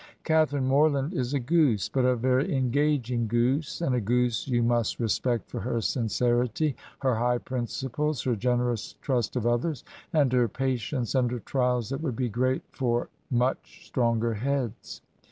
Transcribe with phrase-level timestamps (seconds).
[0.23, 4.99] Catharine Morland is a goose, but a very engaging goose, and a goose you must
[4.99, 11.13] respect for her sincerity, her high principles, her generous trust of others, and her patience
[11.13, 15.03] under trials that would be great for much stronger heads.